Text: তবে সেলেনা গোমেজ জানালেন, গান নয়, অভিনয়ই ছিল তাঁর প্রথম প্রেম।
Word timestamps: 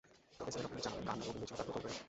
তবে 0.37 0.49
সেলেনা 0.53 0.65
গোমেজ 0.71 0.81
জানালেন, 0.85 1.05
গান 1.07 1.17
নয়, 1.19 1.29
অভিনয়ই 1.29 1.47
ছিল 1.49 1.55
তাঁর 1.57 1.65
প্রথম 1.67 1.81
প্রেম। 1.83 1.95